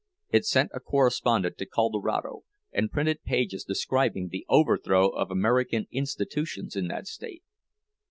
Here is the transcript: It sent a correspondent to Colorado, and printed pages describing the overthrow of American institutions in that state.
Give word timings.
It 0.31 0.47
sent 0.47 0.71
a 0.73 0.79
correspondent 0.79 1.59
to 1.59 1.67
Colorado, 1.67 2.41
and 2.71 2.89
printed 2.89 3.21
pages 3.21 3.63
describing 3.63 4.29
the 4.29 4.47
overthrow 4.49 5.09
of 5.09 5.29
American 5.29 5.85
institutions 5.91 6.75
in 6.75 6.87
that 6.87 7.05
state. 7.05 7.43